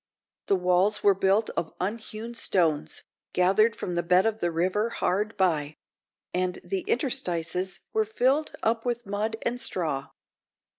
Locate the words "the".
0.47-0.55, 3.93-4.01, 4.39-4.49, 6.63-6.79